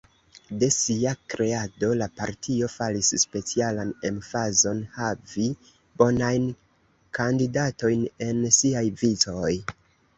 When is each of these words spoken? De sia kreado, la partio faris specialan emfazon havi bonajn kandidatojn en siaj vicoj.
De 0.61 0.67
sia 0.75 1.11
kreado, 1.33 1.89
la 1.99 2.07
partio 2.21 2.69
faris 2.77 3.11
specialan 3.25 3.93
emfazon 4.11 4.83
havi 4.97 5.47
bonajn 6.03 6.51
kandidatojn 7.23 8.07
en 8.31 8.45
siaj 8.61 8.87
vicoj. 9.07 9.51